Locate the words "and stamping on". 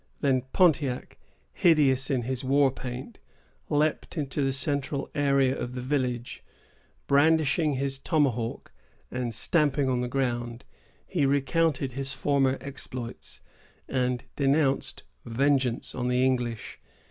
9.11-10.01